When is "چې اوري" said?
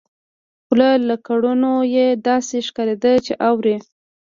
3.25-3.75